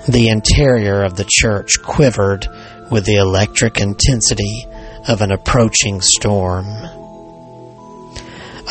The 0.07 0.29
interior 0.29 1.03
of 1.03 1.15
the 1.17 1.27
church 1.29 1.73
quivered 1.83 2.47
with 2.89 3.05
the 3.05 3.17
electric 3.17 3.79
intensity 3.79 4.65
of 5.07 5.21
an 5.21 5.31
approaching 5.31 6.01
storm. 6.01 6.65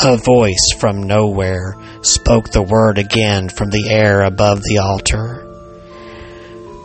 A 0.03 0.17
voice 0.17 0.73
from 0.81 1.05
nowhere 1.05 1.77
spoke 2.03 2.51
the 2.51 2.63
word 2.63 2.99
again 2.99 3.49
from 3.51 3.71
the 3.71 3.89
air 3.89 4.23
above 4.23 4.65
the 4.65 4.79
altar. 4.79 5.45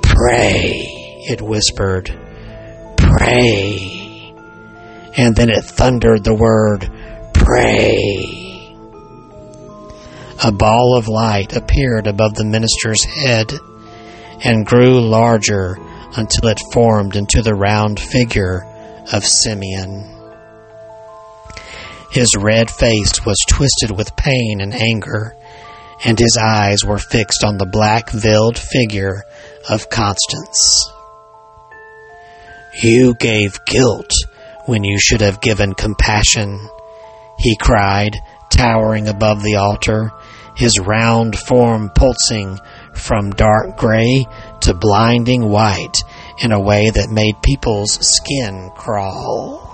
Pray, 0.04 0.70
it 1.28 1.42
whispered. 1.42 2.23
Pray. 3.18 4.34
And 5.16 5.36
then 5.36 5.52
it 5.52 5.64
thundered 5.64 6.24
the 6.24 6.34
word, 6.34 6.90
Pray. 7.34 8.76
A 10.44 10.52
ball 10.52 10.98
of 10.98 11.08
light 11.08 11.56
appeared 11.56 12.08
above 12.08 12.34
the 12.34 12.44
minister's 12.44 13.04
head 13.04 13.54
and 14.44 14.66
grew 14.66 15.00
larger 15.00 15.78
until 16.18 16.50
it 16.50 16.60
formed 16.74 17.16
into 17.16 17.44
the 17.44 17.54
round 17.54 18.00
figure 18.00 18.66
of 19.14 19.24
Simeon. 19.24 20.10
His 22.12 22.36
red 22.36 22.72
face 22.72 23.24
was 23.26 23.38
twisted 23.48 23.96
with 23.96 24.16
pain 24.16 24.60
and 24.60 24.74
anger, 24.74 25.36
and 26.04 26.18
his 26.18 26.36
eyes 26.42 26.84
were 26.84 26.98
fixed 26.98 27.44
on 27.44 27.58
the 27.58 27.68
black 27.68 28.10
veiled 28.10 28.58
figure 28.58 29.24
of 29.70 29.90
Constance. 29.90 30.93
You 32.82 33.14
gave 33.14 33.64
guilt 33.66 34.12
when 34.66 34.84
you 34.84 34.98
should 35.00 35.22
have 35.22 35.42
given 35.42 35.74
compassion, 35.74 36.70
he 37.38 37.56
cried, 37.58 38.18
towering 38.50 39.08
above 39.08 39.44
the 39.44 39.56
altar, 39.56 40.12
his 40.56 40.80
round 40.80 41.38
form 41.38 41.92
pulsing 41.94 42.60
from 42.94 43.32
dark 43.32 43.78
gray 43.78 44.26
to 44.62 44.74
blinding 44.74 45.50
white 45.50 45.98
in 46.42 46.52
a 46.52 46.60
way 46.60 46.90
that 46.90 47.10
made 47.10 47.42
people's 47.44 48.00
skin 48.02 48.72
crawl. 48.76 49.70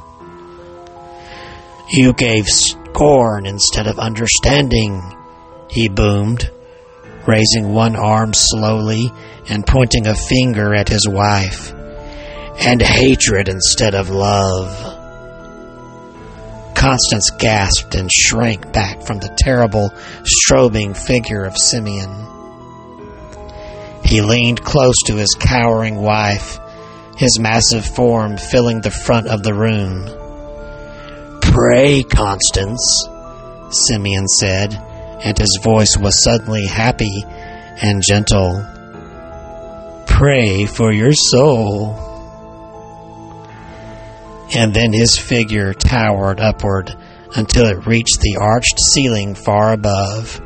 You 1.90 2.14
gave 2.14 2.48
scorn 2.48 3.46
instead 3.46 3.88
of 3.88 4.00
understanding, 4.00 5.02
he 5.70 5.90
boomed, 5.90 6.50
raising 7.28 7.74
one 7.74 7.96
arm 7.96 8.34
slowly 8.34 9.12
and 9.50 9.66
pointing 9.66 10.08
a 10.08 10.16
finger 10.16 10.74
at 10.74 10.90
his 10.90 11.08
wife, 11.08 11.74
and 12.58 12.82
hatred 12.82 13.48
instead 13.48 13.96
of 13.96 14.10
love. 14.10 14.98
Constance 16.76 17.30
gasped 17.32 17.96
and 17.96 18.10
shrank 18.12 18.72
back 18.72 19.02
from 19.02 19.20
the 19.20 19.36
terrible, 19.38 19.90
strobing 20.24 20.96
figure 20.96 21.44
of 21.44 21.58
Simeon. 21.58 22.10
He 24.04 24.22
leaned 24.22 24.64
close 24.64 24.96
to 25.06 25.16
his 25.18 25.36
cowering 25.38 25.98
wife, 25.98 26.58
his 27.18 27.38
massive 27.38 27.86
form 27.86 28.38
filling 28.38 28.80
the 28.80 28.92
front 28.92 29.28
of 29.28 29.44
the 29.44 29.54
room. 29.54 30.06
Pray, 31.42 32.04
Constance, 32.04 33.08
Simeon 33.72 34.28
said, 34.28 34.74
and 35.22 35.38
his 35.38 35.60
voice 35.62 35.98
was 35.98 36.24
suddenly 36.24 36.66
happy 36.66 37.26
and 37.82 38.02
gentle. 38.02 38.66
Pray 40.08 40.66
for 40.66 40.94
your 40.94 41.12
soul. 41.14 42.09
And 44.56 44.74
then 44.74 44.94
his 44.94 45.18
figure 45.18 45.74
towered 45.74 46.40
upward 46.40 46.96
until 47.36 47.68
it 47.68 47.86
reached 47.86 48.22
the 48.22 48.38
arched 48.42 48.80
ceiling 48.92 49.36
far 49.36 49.74
above. 49.74 50.42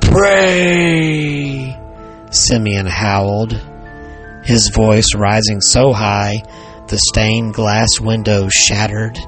Pray! 0.00 1.78
Simeon 2.30 2.86
howled, 2.86 3.58
his 4.44 4.68
voice 4.68 5.14
rising 5.14 5.60
so 5.60 5.92
high 5.92 6.42
the 6.88 6.98
stained 6.98 7.54
glass 7.54 8.00
windows 8.00 8.52
shattered 8.52 9.18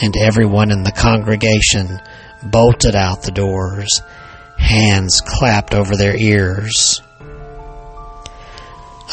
and 0.00 0.16
everyone 0.16 0.70
in 0.70 0.82
the 0.82 0.92
congregation 0.92 2.00
bolted 2.42 2.94
out 2.94 3.22
the 3.22 3.30
doors, 3.30 4.02
hands 4.58 5.20
clapped 5.24 5.74
over 5.74 5.96
their 5.96 6.16
ears. 6.16 7.00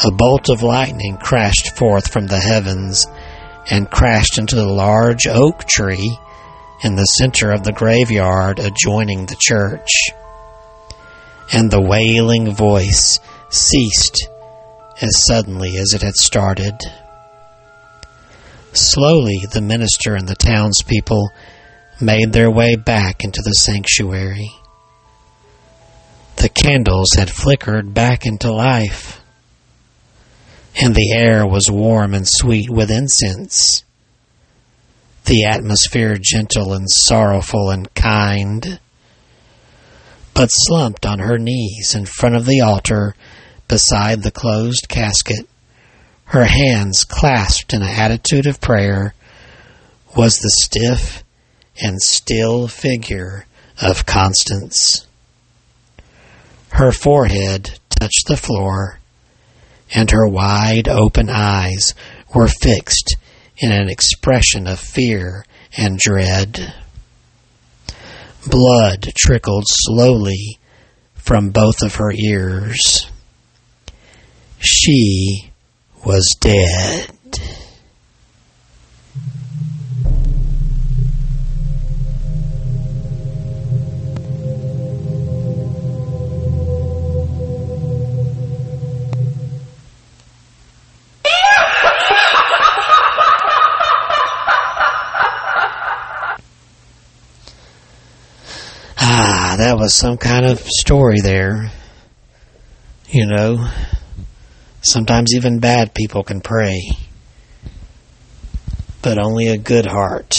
A 0.04 0.10
bolt 0.10 0.48
of 0.48 0.62
lightning 0.62 1.16
crashed 1.16 1.76
forth 1.76 2.10
from 2.10 2.26
the 2.26 2.40
heavens 2.40 3.06
and 3.70 3.90
crashed 3.90 4.38
into 4.38 4.56
the 4.56 4.66
large 4.66 5.26
oak 5.26 5.64
tree 5.64 6.18
in 6.82 6.96
the 6.96 7.04
center 7.04 7.52
of 7.52 7.62
the 7.62 7.72
graveyard 7.72 8.58
adjoining 8.58 9.26
the 9.26 9.36
church. 9.38 9.90
And 11.52 11.70
the 11.70 11.82
wailing 11.82 12.54
voice 12.54 13.20
ceased 13.50 14.28
as 15.00 15.24
suddenly 15.26 15.76
as 15.76 15.94
it 15.94 16.02
had 16.02 16.14
started. 16.14 16.78
Slowly, 18.72 19.42
the 19.52 19.60
minister 19.60 20.14
and 20.14 20.28
the 20.28 20.34
townspeople 20.34 21.30
made 22.00 22.32
their 22.32 22.50
way 22.50 22.76
back 22.76 23.22
into 23.22 23.42
the 23.42 23.52
sanctuary. 23.52 24.50
The 26.36 26.48
candles 26.48 27.10
had 27.16 27.30
flickered 27.30 27.94
back 27.94 28.26
into 28.26 28.50
life, 28.50 29.21
and 30.82 30.94
the 30.94 31.12
air 31.12 31.46
was 31.46 31.70
warm 31.70 32.14
and 32.14 32.26
sweet 32.28 32.68
with 32.68 32.90
incense, 32.90 33.84
the 35.24 35.44
atmosphere 35.44 36.16
gentle 36.20 36.72
and 36.72 36.86
sorrowful 36.90 37.70
and 37.70 37.92
kind. 37.94 38.80
But 40.34 40.48
slumped 40.48 41.06
on 41.06 41.18
her 41.18 41.38
knees 41.38 41.94
in 41.94 42.06
front 42.06 42.34
of 42.34 42.46
the 42.46 42.60
altar 42.60 43.14
beside 43.68 44.22
the 44.22 44.30
closed 44.30 44.88
casket 44.88 45.46
her 46.32 46.46
hands 46.46 47.04
clasped 47.04 47.74
in 47.74 47.82
an 47.82 47.88
attitude 47.88 48.46
of 48.46 48.58
prayer, 48.58 49.14
was 50.16 50.38
the 50.38 50.50
stiff 50.62 51.22
and 51.82 52.00
still 52.00 52.68
figure 52.68 53.44
of 53.82 54.06
Constance. 54.06 55.06
Her 56.70 56.90
forehead 56.90 57.78
touched 57.90 58.28
the 58.28 58.38
floor, 58.38 58.98
and 59.94 60.10
her 60.10 60.26
wide 60.26 60.88
open 60.88 61.28
eyes 61.30 61.94
were 62.34 62.48
fixed 62.48 63.16
in 63.58 63.70
an 63.70 63.88
expression 63.88 64.66
of 64.66 64.78
fear 64.78 65.44
and 65.76 65.98
dread. 65.98 66.74
Blood 68.46 69.12
trickled 69.16 69.64
slowly 69.66 70.58
from 71.14 71.50
both 71.50 71.82
of 71.82 71.96
her 71.96 72.12
ears. 72.12 73.06
She 74.58 75.50
was 76.04 76.26
dead. 76.40 77.10
Was 99.82 99.96
some 99.96 100.16
kind 100.16 100.46
of 100.46 100.60
story 100.60 101.18
there. 101.20 101.72
You 103.08 103.26
know, 103.26 103.68
Sometimes 104.80 105.34
even 105.34 105.58
bad 105.58 105.92
people 105.92 106.22
can 106.22 106.40
pray, 106.40 106.80
but 109.00 109.18
only 109.18 109.48
a 109.48 109.58
good 109.58 109.86
heart 109.86 110.38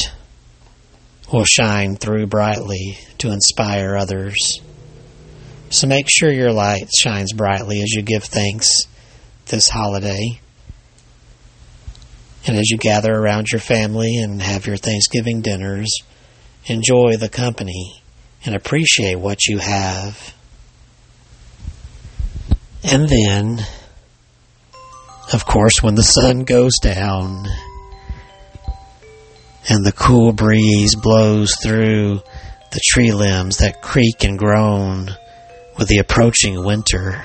will 1.32 1.44
shine 1.44 1.98
through 1.98 2.28
brightly 2.28 2.98
to 3.18 3.32
inspire 3.32 3.98
others. 3.98 4.62
So 5.70 5.88
make 5.88 6.08
sure 6.10 6.32
your 6.32 6.54
light 6.54 6.90
shines 6.98 7.34
brightly 7.34 7.82
as 7.82 7.92
you 7.92 8.02
give 8.02 8.24
thanks 8.24 8.70
this 9.48 9.70
holiday. 9.70 10.40
And 12.48 12.58
as 12.58 12.70
you 12.70 12.78
gather 12.78 13.14
around 13.14 13.48
your 13.52 13.60
family 13.60 14.18
and 14.18 14.42
have 14.42 14.68
your 14.68 14.78
Thanksgiving 14.78 15.42
dinners, 15.42 15.90
enjoy 16.66 17.18
the 17.18 17.30
company 17.30 18.03
and 18.46 18.56
appreciate 18.56 19.16
what 19.16 19.46
you 19.48 19.58
have. 19.58 20.34
And 22.84 23.08
then, 23.08 23.66
of 25.32 25.46
course, 25.46 25.82
when 25.82 25.96
the 25.96 26.04
sun 26.04 26.44
goes 26.44 26.74
down 26.82 27.46
and 29.70 29.86
the 29.86 29.94
cool 29.94 30.34
breeze 30.34 30.96
blows 30.96 31.56
through 31.64 32.22
the 32.72 32.82
tree 32.92 33.12
limbs 33.12 33.58
that 33.58 33.82
creak 33.82 34.24
and 34.24 34.38
groan 34.38 35.10
with 35.78 35.88
the 35.88 36.00
approaching 36.00 36.64
winter, 36.66 37.24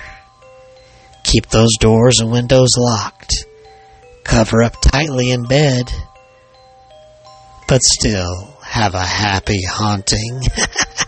keep 1.25 1.49
those 1.49 1.77
doors 1.81 2.21
and 2.21 2.31
windows 2.31 2.71
locked, 2.77 3.45
cover 4.23 4.63
up 4.63 4.77
tightly 4.81 5.33
in 5.33 5.43
bed, 5.45 5.91
but 7.67 7.83
still 7.83 8.57
have 8.63 8.95
a 8.95 9.05
happy 9.05 9.63
haunting. 9.69 10.41